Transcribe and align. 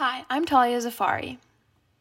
Hi, 0.00 0.24
I'm 0.30 0.46
Talia 0.46 0.78
Zafari. 0.78 1.36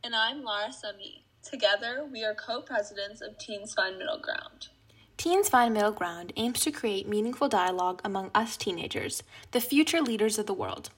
And 0.05 0.15
I'm 0.15 0.41
Lara 0.41 0.71
Sami. 0.71 1.25
Together, 1.43 2.07
we 2.09 2.23
are 2.23 2.33
co 2.33 2.61
presidents 2.61 3.19
of 3.19 3.37
Teens 3.37 3.73
Find 3.73 3.97
Middle 3.97 4.19
Ground. 4.19 4.69
Teens 5.17 5.49
Find 5.49 5.73
Middle 5.73 5.91
Ground 5.91 6.31
aims 6.37 6.61
to 6.61 6.71
create 6.71 7.09
meaningful 7.09 7.49
dialogue 7.49 7.99
among 8.05 8.31
us 8.33 8.55
teenagers, 8.55 9.21
the 9.51 9.59
future 9.59 9.99
leaders 9.99 10.39
of 10.39 10.45
the 10.45 10.53
world. 10.53 10.91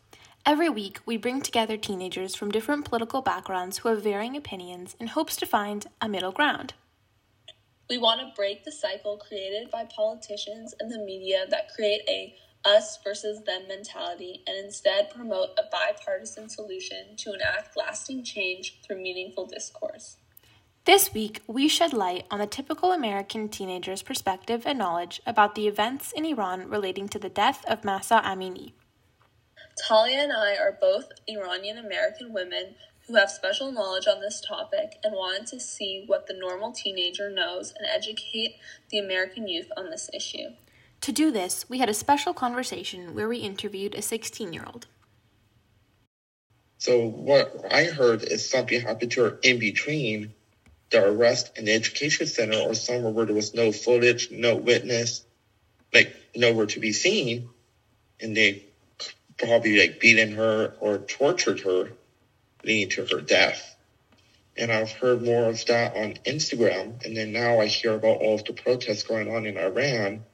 Every 0.46 0.70
week, 0.70 1.00
we 1.04 1.18
bring 1.18 1.42
together 1.42 1.76
teenagers 1.76 2.36
from 2.36 2.52
different 2.52 2.86
political 2.86 3.24
backgrounds 3.24 3.80
who 3.80 3.90
have 3.90 4.04
varying 4.04 4.38
opinions 4.38 4.96
in 5.00 5.08
hopes 5.08 5.36
to 5.38 5.48
find 5.48 5.88
a 6.02 6.08
middle 6.08 6.32
ground. 6.32 6.76
We 7.90 7.98
want 7.98 8.22
to 8.22 8.32
break 8.36 8.64
the 8.64 8.72
cycle 8.72 9.18
created 9.18 9.72
by 9.72 9.86
politicians 9.86 10.76
and 10.80 10.92
the 10.92 11.00
media 11.00 11.48
that 11.50 11.74
create 11.74 12.04
a 12.08 12.36
us 12.66 13.00
versus 13.04 13.44
them 13.44 13.68
mentality 13.68 14.44
and 14.48 14.58
instead 14.58 15.10
promote 15.10 15.50
a 15.58 15.64
bipartisan 15.72 16.50
solution 16.50 17.16
to 17.18 17.34
enact 17.34 17.78
lasting 17.78 18.24
change 18.24 18.80
through 18.84 19.02
meaningful 19.02 19.46
discourse. 19.46 20.18
This 20.86 21.14
week, 21.14 21.42
we 21.46 21.68
shed 21.68 21.94
light 21.94 22.26
on 22.32 22.40
the 22.40 22.48
typical 22.48 22.92
American 22.92 23.50
teenager's 23.50 24.02
perspective 24.02 24.64
and 24.66 24.80
knowledge 24.80 25.22
about 25.28 25.54
the 25.54 25.68
events 25.68 26.12
in 26.12 26.26
Iran 26.26 26.68
relating 26.70 27.08
to 27.10 27.20
the 27.20 27.30
death 27.30 27.64
of 27.68 27.84
Mahsa 27.84 28.22
Amini. 28.26 28.74
Talia 29.88 30.20
and 30.24 30.34
I 30.34 30.56
are 30.56 30.78
both 30.80 31.10
Iranian 31.28 31.78
American 31.78 32.34
women 32.34 32.76
who 33.08 33.16
have 33.16 33.30
special 33.30 33.72
knowledge 33.72 34.08
on 34.08 34.22
this 34.22 34.42
topic 34.42 34.98
and 35.04 35.14
wanted 35.14 35.48
to 35.48 35.60
see 35.60 36.04
what 36.08 36.28
the 36.28 36.34
normal 36.34 36.72
teenager 36.72 37.30
knows 37.30 37.74
and 37.78 37.88
educate 37.88 38.56
the 38.90 39.00
American 39.00 39.48
youth 39.48 39.72
on 39.78 39.90
this 39.90 40.10
issue. 40.14 40.50
To 41.02 41.12
do 41.12 41.32
this, 41.32 41.68
we 41.68 41.80
had 41.80 41.90
a 41.90 41.96
special 41.96 42.32
conversation 42.32 43.16
where 43.16 43.28
we 43.28 43.38
interviewed 43.38 43.96
a 43.96 44.04
16 44.04 44.54
year 44.54 44.64
old. 44.68 44.86
So, 46.78 47.08
what 47.08 47.66
I 47.72 47.86
heard 47.86 48.24
is 48.24 48.48
something 48.48 48.80
happened 48.80 49.12
to 49.14 49.22
her 49.22 49.40
in 49.42 49.58
between 49.58 50.34
the 50.92 51.04
arrest 51.04 51.54
and 51.58 51.68
the 51.68 51.74
education 51.74 52.28
center 52.28 52.58
or 52.58 52.76
somewhere 52.76 53.12
where 53.12 53.26
there 53.26 53.36
was 53.36 53.56
no 53.56 53.72
footage, 53.72 54.30
no 54.30 54.56
witness, 54.56 55.24
like 55.92 56.16
nowhere 56.36 56.68
to 56.68 56.80
be 56.80 56.92
seen. 56.92 57.50
And 58.20 58.38
they 58.38 58.66
probably 59.40 59.80
like 59.80 60.00
beaten 60.00 60.36
her 60.36 60.76
or 60.80 61.00
tortured 61.00 61.62
her, 61.62 61.94
leading 62.64 62.90
to 62.90 63.16
her 63.16 63.22
death. 63.22 63.76
And 64.56 64.72
I've 64.72 64.92
heard 64.92 65.24
more 65.24 65.46
of 65.46 65.66
that 65.66 65.96
on 65.96 66.14
Instagram. 66.26 67.04
And 67.04 67.18
then 67.18 67.32
now 67.32 67.60
I 67.60 67.66
hear 67.66 67.96
about 67.96 68.22
all 68.22 68.36
of 68.36 68.46
the 68.46 68.54
protests 68.54 69.02
going 69.02 69.34
on 69.34 69.48
in 69.48 69.58
Iran 69.58 70.26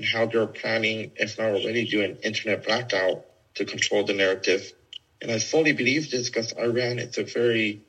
and 0.00 0.08
how 0.08 0.24
they're 0.24 0.46
planning, 0.46 1.12
if 1.16 1.36
not 1.36 1.50
already, 1.50 1.84
doing 1.84 2.16
internet 2.22 2.64
blackout 2.64 3.22
to 3.54 3.66
control 3.66 4.02
the 4.02 4.14
narrative. 4.14 4.72
And 5.20 5.30
I 5.30 5.38
fully 5.38 5.72
believe 5.72 6.10
this 6.10 6.30
because 6.30 6.54
Iran 6.54 6.98
is 6.98 7.18
a 7.18 7.24
very 7.24 7.82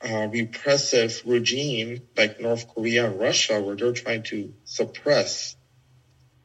uh, 0.00 0.26
repressive 0.28 1.22
regime 1.24 2.02
like 2.16 2.40
North 2.40 2.66
Korea 2.74 3.06
and 3.06 3.20
Russia, 3.20 3.60
where 3.60 3.76
they're 3.76 3.92
trying 3.92 4.24
to 4.24 4.52
suppress 4.64 5.54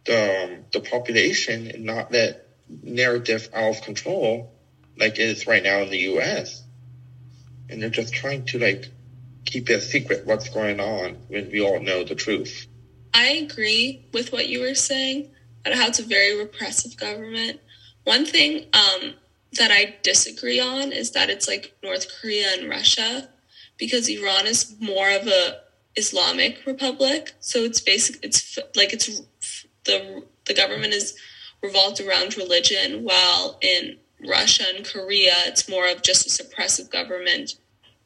the 0.06 0.44
um, 0.44 0.66
the 0.72 0.82
population 0.82 1.72
and 1.72 1.84
not 1.84 2.12
let 2.12 2.46
narrative 2.84 3.50
out 3.56 3.78
of 3.78 3.82
control, 3.82 4.54
like 4.96 5.14
it 5.14 5.30
is 5.30 5.48
right 5.48 5.64
now 5.64 5.82
in 5.82 5.90
the 5.90 6.02
U.S. 6.14 6.62
And 7.70 7.82
they're 7.82 7.90
just 7.90 8.14
trying 8.14 8.46
to 8.48 8.60
like 8.60 8.86
keep 9.46 9.68
it 9.72 9.82
secret 9.82 10.28
what's 10.28 10.50
going 10.50 10.80
on 10.80 11.24
when 11.28 11.50
we 11.50 11.62
all 11.62 11.80
know 11.80 12.04
the 12.04 12.14
truth. 12.14 12.68
I 13.16 13.48
agree 13.50 14.06
with 14.14 14.34
what 14.34 14.50
you 14.50 14.60
were 14.60 14.76
saying 14.76 15.32
about 15.66 15.78
how 15.78 15.88
it's 15.88 16.00
a 16.00 16.04
very 16.04 16.38
repressive 16.38 16.98
government. 16.98 17.62
One 18.04 18.26
thing 18.26 18.66
um, 18.74 19.14
that 19.54 19.72
I 19.72 19.96
disagree 20.04 20.60
on 20.60 20.92
is 20.92 21.12
that 21.12 21.30
it's 21.30 21.48
like 21.48 21.74
North 21.82 22.08
Korea 22.22 22.50
and 22.58 22.70
Russia, 22.70 23.30
because 23.78 24.10
Iran 24.10 24.46
is 24.46 24.76
more 24.82 25.10
of 25.10 25.28
a 25.28 25.62
Islamic 25.96 26.66
republic. 26.66 27.32
So 27.40 27.60
it's 27.60 27.80
basic. 27.80 28.22
It's 28.22 28.60
like 28.76 28.92
it's 28.92 29.22
the 29.86 30.24
the 30.46 30.54
government 30.54 30.94
is 30.94 31.18
revolved 31.64 32.02
around 32.02 32.36
religion, 32.36 33.06
while 33.06 33.58
in 33.62 33.98
Russia 34.28 34.66
and 34.76 34.86
Korea, 34.86 35.34
it's 35.46 35.70
more 35.70 35.88
of 35.90 36.04
just 36.04 36.28
a 36.28 36.44
suppressive 36.44 36.92
government 36.92 37.56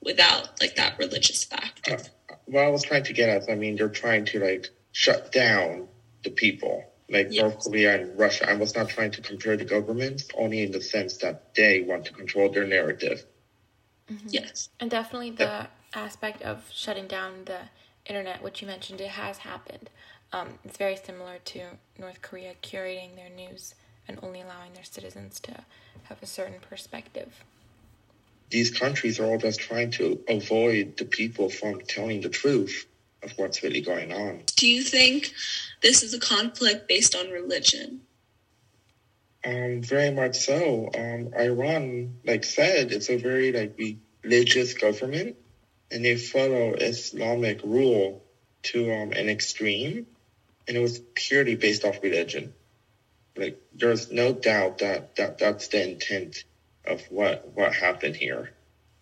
without 0.04 0.62
like 0.62 0.76
that 0.76 0.98
religious 1.00 1.44
factor. 1.44 1.96
Uh, 1.96 2.36
what 2.46 2.64
I 2.64 2.70
was 2.70 2.84
trying 2.84 3.04
to 3.04 3.14
get 3.14 3.30
at, 3.30 3.50
I 3.50 3.56
mean, 3.56 3.76
they're 3.76 3.90
trying 3.90 4.26
to 4.26 4.40
like 4.40 4.70
shut 4.92 5.32
down 5.32 5.88
the 6.24 6.30
people, 6.30 6.84
like 7.10 7.28
yes. 7.32 7.42
North 7.42 7.64
Korea 7.64 8.02
and 8.02 8.20
Russia. 8.20 8.50
I 8.50 8.56
was 8.56 8.76
not 8.76 8.90
trying 8.90 9.12
to 9.12 9.22
compare 9.22 9.58
the 9.58 9.66
governments, 9.66 10.28
only 10.36 10.64
in 10.64 10.72
the 10.72 10.82
sense 10.82 11.18
that 11.18 11.56
they 11.56 11.82
want 11.82 12.06
to 12.06 12.14
control 12.14 12.50
their 12.50 12.68
narrative. 12.68 13.26
Mm-hmm. 14.12 14.28
Yes. 14.30 14.70
And 14.80 14.90
definitely 14.90 15.32
the 15.32 15.44
yeah. 15.44 15.68
aspect 15.94 16.42
of 16.42 16.64
shutting 16.74 17.08
down 17.08 17.46
the 17.46 17.60
internet, 18.06 18.42
which 18.42 18.62
you 18.62 18.68
mentioned, 18.68 19.02
it 19.02 19.10
has 19.10 19.40
happened. 19.40 19.90
Um, 20.32 20.60
it's 20.64 20.78
very 20.78 20.96
similar 20.96 21.38
to 21.46 21.62
North 21.98 22.22
Korea 22.22 22.54
curating 22.62 23.16
their 23.16 23.30
news 23.30 23.76
and 24.08 24.20
only 24.22 24.42
allowing 24.42 24.74
their 24.74 24.84
citizens 24.84 25.40
to 25.42 25.64
have 26.04 26.22
a 26.22 26.26
certain 26.26 26.60
perspective. 26.60 27.44
These 28.50 28.72
countries 28.72 29.20
are 29.20 29.26
all 29.26 29.38
just 29.38 29.60
trying 29.60 29.92
to 29.92 30.20
avoid 30.28 30.98
the 30.98 31.06
people 31.06 31.50
from 31.50 31.82
telling 31.82 32.22
the 32.22 32.30
truth 32.30 32.88
of 33.24 33.32
what's 33.38 33.64
really 33.64 33.82
going 33.82 34.12
on. 34.14 34.44
Do 34.56 34.68
you 34.68 34.84
think 34.84 35.34
this 35.82 36.04
is 36.04 36.14
a 36.14 36.20
conflict 36.20 36.88
based 36.88 37.16
on 37.16 37.30
religion? 37.30 38.02
Um, 39.44 39.82
very 39.82 40.12
much 40.12 40.36
so. 40.36 40.90
Um, 40.94 41.34
Iran, 41.34 42.18
like 42.26 42.44
said, 42.44 42.92
it's 42.92 43.10
a 43.10 43.18
very 43.18 43.52
like 43.52 43.80
religious 44.22 44.74
government, 44.74 45.38
and 45.92 46.04
they 46.04 46.18
follow 46.18 46.74
Islamic 46.74 47.62
rule 47.64 48.24
to 48.64 48.94
um, 48.94 49.12
an 49.14 49.30
extreme, 49.30 50.06
and 50.68 50.78
it 50.78 50.82
was 50.82 51.00
purely 51.16 51.56
based 51.56 51.86
off 51.86 52.04
religion. 52.04 52.54
Like 53.38 53.62
there's 53.74 54.12
no 54.12 54.34
doubt 54.34 54.80
that, 54.80 55.16
that 55.16 55.38
that's 55.38 55.70
the 55.70 55.90
intent 55.90 56.44
of 56.86 57.02
what 57.10 57.48
what 57.54 57.74
happened 57.74 58.18
here. 58.18 58.52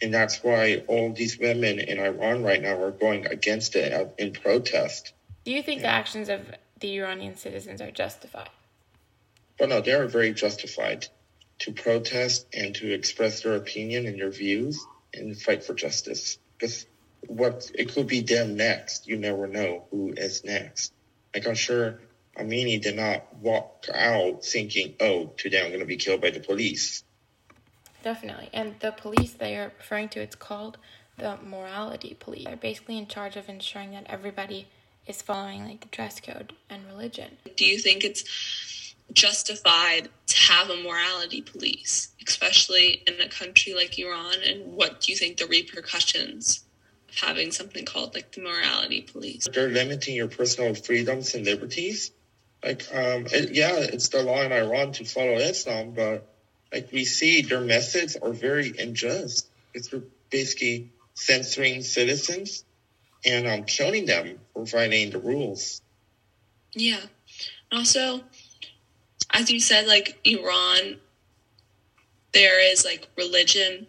And 0.02 0.14
that's 0.14 0.44
why 0.44 0.84
all 0.88 1.14
these 1.14 1.40
women 1.40 1.80
in 1.80 2.00
Iran 2.00 2.44
right 2.44 2.62
now 2.62 2.82
are 2.82 2.92
going 2.92 3.26
against 3.26 3.76
it 3.76 4.14
in 4.18 4.34
protest. 4.34 5.14
Do 5.44 5.52
you 5.52 5.64
think 5.64 5.82
yeah. 5.82 5.88
the 5.88 5.94
actions 5.94 6.30
of 6.30 6.42
the 6.80 7.00
Iranian 7.00 7.36
citizens 7.36 7.82
are 7.82 7.92
justified? 7.92 8.50
Well, 9.60 9.70
no, 9.70 9.82
they 9.82 9.94
are 9.94 10.08
very 10.08 10.34
justified 10.34 11.08
to 11.60 11.72
protest 11.72 12.46
and 12.54 12.76
to 12.76 12.94
express 12.94 13.42
their 13.42 13.56
opinion 13.56 14.06
and 14.06 14.20
their 14.20 14.30
views 14.30 14.86
and 15.14 15.36
fight 15.36 15.64
for 15.64 15.74
justice. 15.74 16.38
Because 16.60 16.86
what 17.26 17.72
it 17.74 17.94
could 17.94 18.08
be 18.08 18.22
them 18.22 18.56
next. 18.56 19.08
You 19.08 19.18
never 19.18 19.48
know 19.48 19.86
who 19.92 20.14
is 20.16 20.44
next. 20.44 20.94
Like 21.34 21.48
I'm 21.48 21.56
sure 21.56 22.00
Amini 22.38 22.82
did 22.82 22.96
not 22.96 23.36
walk 23.38 23.86
out 23.94 24.46
thinking, 24.46 24.96
"Oh, 25.00 25.34
today 25.38 25.62
I'm 25.62 25.70
going 25.70 25.80
to 25.80 25.86
be 25.86 25.98
killed 25.98 26.22
by 26.22 26.32
the 26.32 26.40
police." 26.40 27.04
Definitely. 28.04 28.50
And 28.54 28.76
the 28.80 28.92
police 28.92 29.34
that 29.34 29.52
you're 29.52 29.72
referring 29.78 30.10
to, 30.10 30.22
it's 30.22 30.36
called 30.36 30.78
the 31.18 31.38
morality 31.44 32.16
police. 32.20 32.46
They're 32.46 32.56
basically 32.56 32.98
in 32.98 33.08
charge 33.08 33.36
of 33.36 33.50
ensuring 33.50 33.92
that 33.92 34.06
everybody 34.08 34.68
is 35.08 35.22
following 35.22 35.66
like 35.66 35.82
the 35.82 35.88
dress 35.88 36.20
code 36.20 36.54
and 36.70 36.86
religion. 36.88 37.38
Do 37.56 37.66
you 37.66 37.80
think 37.80 38.04
it's 38.04 38.96
justified 39.14 40.10
to 40.28 40.38
have 40.38 40.70
a 40.70 40.76
morality 40.84 41.42
police, 41.42 42.10
especially 42.28 43.04
in 43.08 43.20
a 43.22 43.30
country 43.30 43.74
like 43.74 43.98
Iran? 43.98 44.36
And 44.46 44.74
what 44.74 45.02
do 45.02 45.12
you 45.12 45.18
think 45.18 45.38
the 45.38 45.48
repercussions 45.48 46.64
of 47.10 47.16
having 47.16 47.52
something 47.52 47.86
called 47.86 48.14
like 48.14 48.32
the 48.34 48.42
morality 48.42 49.02
police? 49.02 49.48
They're 49.52 49.70
limiting 49.70 50.16
your 50.16 50.28
personal 50.28 50.76
freedoms 50.76 51.34
and 51.34 51.46
liberties. 51.46 52.12
Like, 52.64 52.84
um, 52.94 53.28
it, 53.32 53.52
yeah, 53.52 53.76
it's 53.76 54.10
the 54.10 54.24
law 54.24 54.42
in 54.42 54.52
Iran 54.52 54.92
to 54.94 55.06
follow 55.06 55.36
Islam, 55.36 55.92
but 55.92 56.28
like 56.72 56.92
we 56.92 57.06
see 57.06 57.42
their 57.42 57.62
methods 57.62 58.16
are 58.16 58.32
very 58.32 58.74
unjust. 58.78 59.48
It's 59.74 59.90
basically 60.30 60.92
censoring 61.14 61.82
citizens 61.82 62.64
and 63.26 63.48
um, 63.48 63.64
killing 63.64 64.06
them 64.06 64.40
for 64.54 64.66
violating 64.66 65.12
the 65.12 65.20
rules. 65.20 65.82
Yeah. 66.74 67.02
Also, 67.72 68.22
as 69.32 69.50
you 69.50 69.60
said, 69.60 69.88
like 69.88 70.20
Iran, 70.24 70.98
there 72.34 72.60
is 72.72 72.86
like 72.86 73.08
religion 73.18 73.88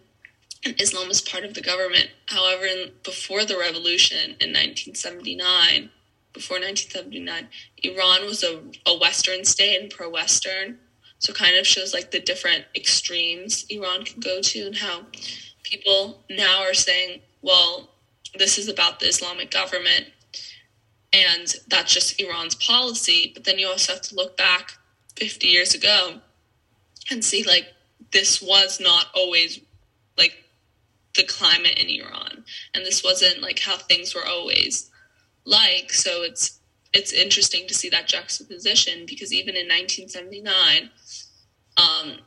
and 0.65 0.79
Islam 0.81 1.09
is 1.09 1.21
part 1.21 1.43
of 1.45 1.53
the 1.53 1.61
government. 1.61 2.09
However, 2.27 2.65
in, 2.65 2.91
before 3.03 3.45
the 3.45 3.57
revolution 3.57 4.35
in 4.41 4.51
1979, 4.51 5.89
before 6.33 6.59
1979, 6.59 7.47
Iran 7.83 8.25
was 8.25 8.43
a, 8.43 8.61
a 8.85 8.97
Western 8.97 9.45
state 9.45 9.79
and 9.79 9.89
pro 9.89 10.09
Western 10.09 10.79
so 11.19 11.33
kind 11.33 11.57
of 11.57 11.67
shows 11.67 11.93
like 11.93 12.11
the 12.11 12.19
different 12.19 12.65
extremes 12.75 13.65
Iran 13.69 14.03
can 14.03 14.19
go 14.19 14.41
to 14.41 14.59
and 14.65 14.77
how 14.77 15.05
people 15.63 16.23
now 16.29 16.63
are 16.63 16.73
saying, 16.73 17.21
well, 17.41 17.89
this 18.37 18.57
is 18.57 18.67
about 18.67 18.99
the 18.99 19.07
Islamic 19.07 19.51
government 19.51 20.07
and 21.11 21.53
that's 21.67 21.93
just 21.93 22.19
Iran's 22.21 22.55
policy. 22.55 23.31
But 23.33 23.43
then 23.43 23.59
you 23.59 23.67
also 23.67 23.93
have 23.93 24.01
to 24.03 24.15
look 24.15 24.37
back 24.37 24.73
50 25.15 25.47
years 25.47 25.73
ago 25.73 26.21
and 27.11 27.23
see 27.23 27.43
like 27.43 27.67
this 28.11 28.41
was 28.41 28.79
not 28.79 29.07
always 29.15 29.59
like 30.17 30.43
the 31.15 31.23
climate 31.23 31.77
in 31.77 31.89
Iran, 31.89 32.43
and 32.73 32.85
this 32.85 33.03
wasn't 33.03 33.41
like 33.41 33.59
how 33.59 33.77
things 33.77 34.13
were 34.15 34.25
always 34.25 34.89
like. 35.45 35.91
So 35.91 36.21
it's 36.23 36.58
it's 36.93 37.13
interesting 37.13 37.67
to 37.67 37.73
see 37.73 37.89
that 37.89 38.07
juxtaposition 38.07 39.05
because 39.05 39.33
even 39.33 39.55
in 39.55 39.67
1979, 39.67 40.89
um, 41.77 42.17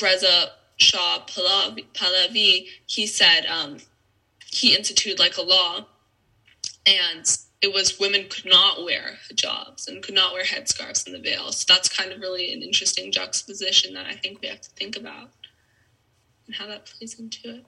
Reza 0.00 0.52
Shah 0.76 1.24
Pahlavi, 1.26 2.66
he 2.86 3.06
said 3.06 3.46
um, 3.46 3.78
he 4.50 4.74
instituted 4.74 5.18
like 5.18 5.36
a 5.36 5.42
law, 5.42 5.86
and 6.86 7.38
it 7.62 7.72
was 7.72 7.98
women 7.98 8.26
could 8.28 8.46
not 8.46 8.84
wear 8.84 9.18
hijabs 9.30 9.88
and 9.88 10.02
could 10.02 10.14
not 10.14 10.32
wear 10.32 10.44
headscarves 10.44 11.06
and 11.06 11.14
the 11.14 11.20
veil. 11.20 11.52
So 11.52 11.72
that's 11.72 11.88
kind 11.88 12.12
of 12.12 12.20
really 12.20 12.52
an 12.52 12.62
interesting 12.62 13.12
juxtaposition 13.12 13.94
that 13.94 14.06
I 14.06 14.14
think 14.14 14.42
we 14.42 14.48
have 14.48 14.60
to 14.60 14.70
think 14.70 14.96
about 14.96 15.30
and 16.46 16.56
how 16.56 16.66
that 16.66 16.86
plays 16.86 17.18
into 17.18 17.56
it. 17.56 17.66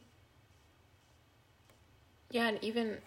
Yeah, 2.31 2.49
and 2.49 2.59
even 2.63 2.99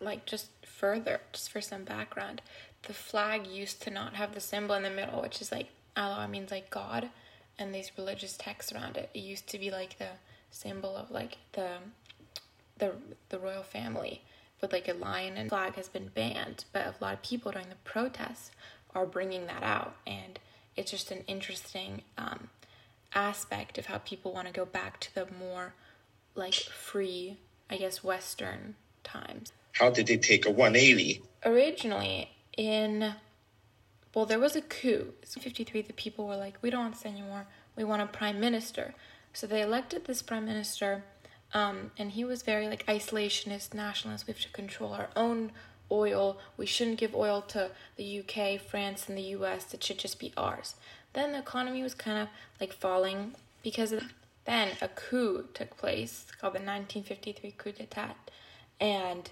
like 0.00 0.26
just 0.26 0.48
further, 0.64 1.20
just 1.32 1.50
for 1.50 1.60
some 1.60 1.84
background, 1.84 2.42
the 2.84 2.94
flag 2.94 3.46
used 3.46 3.82
to 3.82 3.90
not 3.90 4.14
have 4.14 4.34
the 4.34 4.40
symbol 4.40 4.74
in 4.74 4.82
the 4.82 4.90
middle, 4.90 5.20
which 5.20 5.40
is 5.40 5.52
like 5.52 5.68
Allah 5.96 6.26
means 6.28 6.50
like 6.50 6.70
God, 6.70 7.10
and 7.58 7.74
these 7.74 7.92
religious 7.96 8.36
texts 8.36 8.72
around 8.72 8.96
it. 8.96 9.10
It 9.14 9.20
used 9.20 9.46
to 9.48 9.58
be 9.58 9.70
like 9.70 9.98
the 9.98 10.08
symbol 10.50 10.96
of 10.96 11.10
like 11.10 11.38
the 11.52 11.76
the 12.78 12.92
the 13.28 13.38
royal 13.38 13.62
family 13.62 14.22
with 14.60 14.72
like 14.72 14.88
a 14.88 14.94
lion 14.94 15.36
and 15.36 15.48
flag 15.48 15.74
has 15.74 15.88
been 15.88 16.08
banned, 16.08 16.64
but 16.72 16.86
a 16.86 16.94
lot 17.04 17.14
of 17.14 17.22
people 17.22 17.52
during 17.52 17.68
the 17.68 17.74
protests 17.84 18.50
are 18.94 19.06
bringing 19.06 19.46
that 19.46 19.62
out, 19.62 19.96
and 20.06 20.38
it's 20.76 20.90
just 20.90 21.10
an 21.10 21.24
interesting 21.26 22.02
um, 22.18 22.48
aspect 23.14 23.78
of 23.78 23.86
how 23.86 23.98
people 23.98 24.32
want 24.32 24.46
to 24.46 24.52
go 24.52 24.64
back 24.64 25.00
to 25.00 25.14
the 25.14 25.26
more 25.38 25.74
like 26.34 26.54
free, 26.54 27.38
I 27.68 27.76
guess, 27.76 28.04
Western 28.04 28.74
times. 29.02 29.52
How 29.72 29.90
did 29.90 30.06
they 30.06 30.16
take 30.16 30.46
a 30.46 30.50
180? 30.50 31.22
Originally, 31.44 32.30
in 32.56 33.14
well, 34.14 34.26
there 34.26 34.40
was 34.40 34.56
a 34.56 34.62
coup. 34.62 35.12
In 35.22 35.42
53, 35.42 35.82
the 35.82 35.92
people 35.92 36.26
were 36.26 36.36
like, 36.36 36.58
we 36.62 36.70
don't 36.70 36.80
want 36.80 36.94
this 36.94 37.06
anymore. 37.06 37.46
We 37.76 37.84
want 37.84 38.02
a 38.02 38.06
prime 38.06 38.40
minister. 38.40 38.94
So 39.32 39.46
they 39.46 39.62
elected 39.62 40.04
this 40.04 40.22
prime 40.22 40.44
minister, 40.44 41.04
um, 41.54 41.92
and 41.96 42.10
he 42.10 42.24
was 42.24 42.42
very 42.42 42.66
like 42.66 42.84
isolationist, 42.86 43.74
nationalist. 43.74 44.26
We 44.26 44.32
have 44.32 44.42
to 44.42 44.48
control 44.48 44.92
our 44.92 45.08
own 45.14 45.52
oil. 45.90 46.38
We 46.56 46.66
shouldn't 46.66 46.98
give 46.98 47.14
oil 47.14 47.42
to 47.48 47.70
the 47.96 48.20
UK, 48.20 48.60
France, 48.60 49.08
and 49.08 49.16
the 49.16 49.22
US. 49.38 49.72
It 49.72 49.84
should 49.84 49.98
just 49.98 50.18
be 50.18 50.32
ours. 50.36 50.74
Then 51.12 51.32
the 51.32 51.38
economy 51.38 51.82
was 51.82 51.94
kind 51.94 52.18
of 52.18 52.28
like 52.60 52.72
falling 52.72 53.34
because 53.62 53.94
then 54.44 54.68
a 54.80 54.88
coup 54.88 55.48
took 55.54 55.76
place 55.76 56.26
called 56.40 56.54
the 56.54 56.58
1953 56.58 57.52
coup 57.52 57.72
d'etat, 57.72 58.16
and 58.80 59.30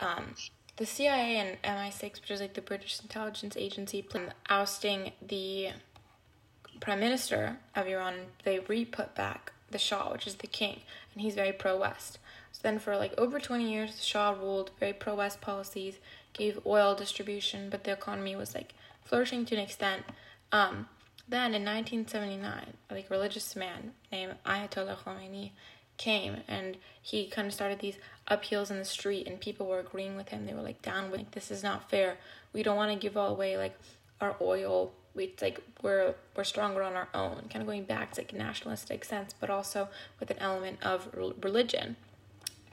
um, 0.00 0.34
the 0.76 0.86
CIA 0.86 1.36
and 1.36 1.62
MI6, 1.62 2.20
which 2.20 2.30
is 2.30 2.40
like 2.40 2.54
the 2.54 2.60
British 2.60 3.00
intelligence 3.00 3.56
agency, 3.56 4.06
ousting 4.48 5.12
the 5.26 5.70
prime 6.80 7.00
minister 7.00 7.58
of 7.74 7.86
Iran. 7.86 8.14
They 8.44 8.60
re-put 8.60 9.14
back 9.14 9.52
the 9.70 9.78
Shah, 9.78 10.12
which 10.12 10.26
is 10.26 10.36
the 10.36 10.46
king, 10.46 10.80
and 11.12 11.22
he's 11.22 11.34
very 11.34 11.52
pro-West. 11.52 12.18
So 12.52 12.60
then, 12.62 12.78
for 12.78 12.96
like 12.96 13.12
over 13.18 13.38
20 13.38 13.70
years, 13.70 13.96
the 13.96 14.02
Shah 14.02 14.30
ruled 14.30 14.70
very 14.78 14.92
pro-West 14.92 15.40
policies, 15.40 15.98
gave 16.32 16.64
oil 16.64 16.94
distribution, 16.94 17.68
but 17.70 17.84
the 17.84 17.92
economy 17.92 18.36
was 18.36 18.54
like 18.54 18.74
flourishing 19.04 19.44
to 19.46 19.56
an 19.56 19.60
extent. 19.60 20.04
Um, 20.52 20.88
then 21.28 21.54
in 21.54 21.64
1979, 21.64 22.74
like 22.90 23.10
religious 23.10 23.54
man 23.54 23.92
named 24.10 24.34
Ayatollah 24.46 24.96
Khomeini 24.96 25.50
came 25.98 26.38
and 26.48 26.76
he 27.02 27.26
kind 27.26 27.46
of 27.46 27.52
started 27.52 27.80
these 27.80 27.98
uphills 28.30 28.70
in 28.70 28.78
the 28.78 28.84
street 28.84 29.26
and 29.26 29.40
people 29.40 29.66
were 29.66 29.80
agreeing 29.80 30.16
with 30.16 30.30
him. 30.30 30.46
They 30.46 30.54
were 30.54 30.62
like 30.62 30.80
down 30.80 31.10
with 31.10 31.20
like, 31.20 31.30
this 31.32 31.50
is 31.50 31.62
not 31.62 31.90
fair. 31.90 32.16
We 32.52 32.62
don't 32.62 32.76
want 32.76 32.92
to 32.92 32.98
give 32.98 33.16
all 33.16 33.30
away 33.30 33.56
like 33.56 33.78
our 34.20 34.36
oil. 34.40 34.92
We 35.14 35.34
like 35.42 35.60
we're 35.82 36.14
we're 36.36 36.44
stronger 36.44 36.82
on 36.82 36.94
our 36.94 37.08
own. 37.12 37.48
Kind 37.50 37.62
of 37.62 37.66
going 37.66 37.84
back 37.84 38.12
to 38.12 38.20
like 38.20 38.32
nationalistic 38.32 39.04
sense, 39.04 39.34
but 39.38 39.50
also 39.50 39.88
with 40.20 40.30
an 40.30 40.38
element 40.38 40.78
of 40.82 41.08
religion. 41.14 41.96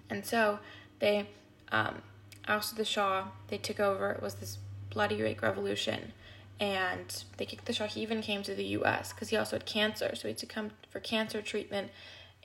And 0.10 0.26
so 0.26 0.60
they 1.00 1.28
um, 1.72 2.02
ousted 2.48 2.78
the 2.78 2.86
Shah. 2.86 3.26
They 3.48 3.58
took 3.58 3.80
over. 3.80 4.12
It 4.12 4.22
was 4.22 4.36
this 4.36 4.60
bloody 4.90 5.22
like 5.22 5.42
revolution 5.42 6.14
and 6.60 7.24
they 7.38 7.46
kicked 7.46 7.66
the 7.66 7.74
Shah. 7.74 7.88
He 7.88 8.02
even 8.02 8.22
came 8.22 8.44
to 8.44 8.56
the 8.56 8.64
U.S. 8.66 9.12
because 9.12 9.30
he 9.30 9.38
also 9.38 9.58
had 9.58 9.66
cancer, 9.66 10.12
so 10.16 10.24
he 10.24 10.28
had 10.30 10.38
to 10.38 10.46
come 10.46 10.72
for 10.90 11.00
cancer 11.00 11.42
treatment. 11.42 11.92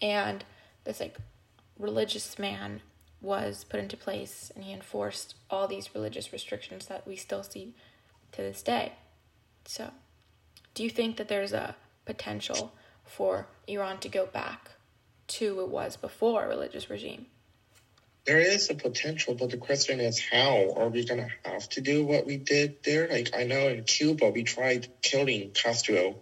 And 0.03 0.45
this 0.91 1.01
like 1.01 1.17
religious 1.79 2.39
man 2.39 2.81
was 3.23 3.65
put 3.65 3.81
into 3.81 3.97
place, 3.97 4.51
and 4.55 4.65
he 4.65 4.73
enforced 4.73 5.35
all 5.51 5.69
these 5.69 5.95
religious 5.95 6.33
restrictions 6.33 6.87
that 6.87 7.07
we 7.07 7.17
still 7.17 7.43
see 7.43 7.75
to 8.33 8.43
this 8.43 8.63
day. 8.63 8.93
So, 9.67 9.91
do 10.75 10.83
you 10.83 10.91
think 10.91 11.17
that 11.17 11.29
there's 11.29 11.53
a 11.53 11.77
potential 12.07 12.73
for 13.05 13.47
Iran 13.67 13.99
to 13.99 14.09
go 14.09 14.27
back 14.27 14.71
to 15.29 15.61
it 15.61 15.69
was 15.69 15.97
before 15.97 16.45
a 16.45 16.49
religious 16.49 16.91
regime? 16.91 17.27
there 18.27 18.39
is 18.39 18.71
a 18.71 18.75
potential, 18.75 19.35
but 19.35 19.51
the 19.51 19.57
question 19.57 19.99
is 19.99 20.21
how 20.21 20.75
are 20.77 20.89
we 20.89 21.05
going 21.05 21.21
to 21.21 21.51
have 21.51 21.69
to 21.71 21.81
do 21.81 22.05
what 22.05 22.27
we 22.27 22.37
did 22.37 22.83
there? 22.85 23.09
Like 23.09 23.31
I 23.35 23.45
know 23.45 23.69
in 23.69 23.83
Cuba 23.85 24.31
we 24.31 24.45
tried 24.45 24.89
killing 25.03 25.51
Castro. 25.53 26.17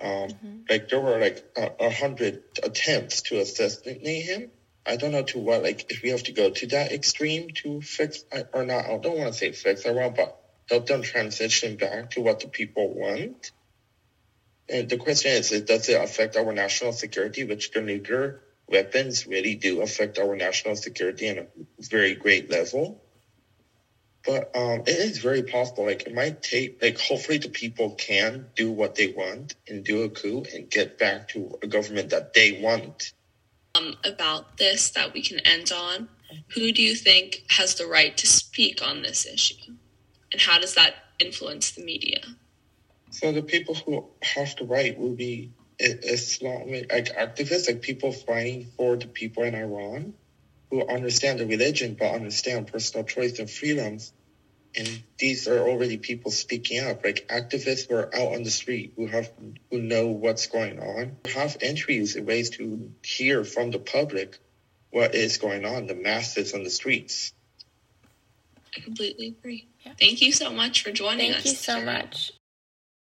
Um, 0.00 0.08
mm-hmm. 0.08 0.56
Like 0.68 0.88
there 0.88 1.00
were 1.00 1.18
like 1.18 1.44
a, 1.56 1.86
a, 1.86 1.90
hundred 1.90 2.42
attempts 2.62 3.22
to 3.22 3.40
assassinate 3.40 4.24
him. 4.26 4.50
I 4.84 4.96
don't 4.96 5.12
know 5.12 5.22
to 5.22 5.38
what 5.38 5.62
like 5.62 5.90
if 5.90 6.02
we 6.02 6.10
have 6.10 6.22
to 6.24 6.32
go 6.32 6.50
to 6.50 6.66
that 6.68 6.92
extreme 6.92 7.48
to 7.62 7.80
fix 7.80 8.24
or 8.52 8.64
not. 8.64 8.84
I 8.84 8.98
don't 8.98 9.18
want 9.18 9.32
to 9.32 9.38
say 9.38 9.52
fix 9.52 9.86
Iran, 9.86 10.14
but 10.14 10.38
help 10.68 10.86
them 10.86 11.02
transition 11.02 11.76
back 11.76 12.10
to 12.10 12.20
what 12.20 12.40
the 12.40 12.48
people 12.48 12.94
want. 12.94 13.50
And 14.68 14.88
the 14.88 14.96
question 14.96 15.32
is, 15.32 15.50
does 15.62 15.88
it 15.88 16.00
affect 16.00 16.36
our 16.36 16.52
national 16.52 16.92
security, 16.92 17.44
which 17.44 17.70
the 17.70 17.80
nuclear 17.80 18.42
weapons 18.68 19.26
really 19.26 19.54
do 19.54 19.80
affect 19.80 20.18
our 20.18 20.36
national 20.36 20.76
security 20.76 21.30
on 21.30 21.38
a 21.38 21.46
very 21.80 22.14
great 22.14 22.50
level. 22.50 23.02
But 24.26 24.50
um, 24.56 24.80
it 24.80 24.88
is 24.88 25.18
very 25.18 25.44
possible. 25.44 25.86
Like 25.86 26.02
it 26.06 26.14
might 26.14 26.42
take, 26.42 26.82
like 26.82 26.98
hopefully 26.98 27.38
the 27.38 27.48
people 27.48 27.92
can 27.92 28.46
do 28.56 28.72
what 28.72 28.96
they 28.96 29.08
want 29.08 29.54
and 29.68 29.84
do 29.84 30.02
a 30.02 30.08
coup 30.08 30.44
and 30.52 30.68
get 30.68 30.98
back 30.98 31.28
to 31.28 31.58
a 31.62 31.66
government 31.66 32.10
that 32.10 32.34
they 32.34 32.60
want. 32.60 33.12
Um, 33.76 33.96
about 34.04 34.56
this 34.56 34.90
that 34.90 35.12
we 35.12 35.22
can 35.22 35.38
end 35.40 35.70
on. 35.70 36.08
Who 36.54 36.72
do 36.72 36.82
you 36.82 36.96
think 36.96 37.44
has 37.50 37.76
the 37.76 37.86
right 37.86 38.16
to 38.16 38.26
speak 38.26 38.80
on 38.82 39.02
this 39.02 39.26
issue, 39.26 39.74
and 40.32 40.40
how 40.40 40.58
does 40.58 40.74
that 40.74 40.94
influence 41.20 41.70
the 41.70 41.84
media? 41.84 42.20
So 43.10 43.30
the 43.30 43.42
people 43.42 43.74
who 43.74 44.08
have 44.22 44.56
the 44.56 44.64
right 44.64 44.98
will 44.98 45.14
be 45.14 45.52
Islamic 45.78 46.92
like 46.92 47.16
activists, 47.16 47.68
like 47.68 47.80
people 47.80 48.12
fighting 48.12 48.66
for 48.76 48.96
the 48.96 49.06
people 49.06 49.44
in 49.44 49.54
Iran 49.54 50.14
who 50.70 50.86
understand 50.86 51.38
the 51.38 51.46
religion 51.46 51.96
but 51.98 52.14
understand 52.14 52.66
personal 52.66 53.04
choice 53.04 53.38
and 53.38 53.50
freedoms. 53.50 54.12
And 54.76 55.02
these 55.18 55.48
are 55.48 55.58
already 55.58 55.96
people 55.96 56.30
speaking 56.30 56.84
up, 56.84 57.02
like 57.02 57.28
activists 57.28 57.88
who 57.88 57.94
are 57.94 58.14
out 58.14 58.34
on 58.34 58.42
the 58.42 58.50
street 58.50 58.92
who 58.96 59.06
have 59.06 59.32
who 59.70 59.80
know 59.80 60.08
what's 60.08 60.46
going 60.46 60.78
on, 60.78 61.16
have 61.32 61.56
entries 61.62 62.16
and 62.16 62.26
ways 62.26 62.50
to 62.50 62.92
hear 63.02 63.44
from 63.44 63.70
the 63.70 63.78
public 63.78 64.38
what 64.90 65.14
is 65.14 65.38
going 65.38 65.64
on, 65.64 65.86
the 65.86 65.94
masses 65.94 66.52
on 66.52 66.62
the 66.62 66.70
streets. 66.70 67.32
I 68.76 68.80
completely 68.80 69.28
agree. 69.38 69.68
Yeah. 69.84 69.92
Thank 69.98 70.20
you 70.20 70.32
so 70.32 70.50
much 70.50 70.82
for 70.82 70.92
joining 70.92 71.32
Thank 71.32 71.36
us. 71.36 71.42
Thank 71.44 71.56
you 71.56 71.62
so 71.62 71.80
much. 71.82 72.32